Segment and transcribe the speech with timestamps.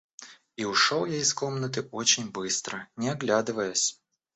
[0.57, 4.01] И ушел я из комнаты очень быстро, не оглядываясь.